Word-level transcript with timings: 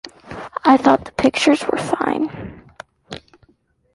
I 0.63 0.77
thought 0.77 1.05
the 1.05 1.11
pictures 1.11 1.63
were 1.67 1.77
fine. 1.77 2.63